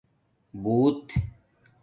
بُݸت 0.63 1.07